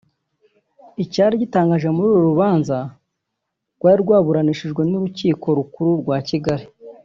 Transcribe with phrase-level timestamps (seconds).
[1.03, 2.77] Icyari gitangaje muri uru rubanza
[3.77, 6.65] rwari rwaburanishijwe n`urukiko rukuru rwa Kigali